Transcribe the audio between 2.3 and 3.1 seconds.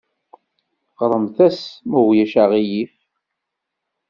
aɣilif.